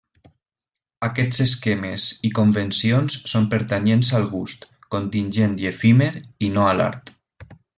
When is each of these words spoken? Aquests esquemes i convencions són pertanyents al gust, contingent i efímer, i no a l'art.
Aquests 1.07 1.41
esquemes 1.43 2.05
i 2.29 2.31
convencions 2.39 3.19
són 3.33 3.47
pertanyents 3.53 4.11
al 4.21 4.25
gust, 4.35 4.67
contingent 4.97 5.57
i 5.65 5.71
efímer, 5.75 6.11
i 6.49 6.55
no 6.57 6.69
a 6.73 6.77
l'art. 6.81 7.17